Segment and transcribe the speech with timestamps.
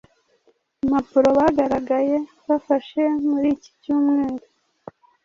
[0.83, 2.17] impapuro bagaragaye
[2.47, 4.45] bafashe muriki cyumweru